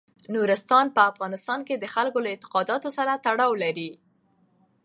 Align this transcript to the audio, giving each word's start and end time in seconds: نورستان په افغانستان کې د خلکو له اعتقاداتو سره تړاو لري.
نورستان 0.33 0.85
په 0.95 1.01
افغانستان 1.11 1.59
کې 1.67 1.75
د 1.77 1.85
خلکو 1.93 2.19
له 2.23 2.29
اعتقاداتو 2.33 2.89
سره 2.97 3.21
تړاو 3.25 3.53
لري. 3.63 3.91